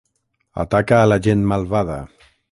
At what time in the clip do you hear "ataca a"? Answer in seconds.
0.63-1.09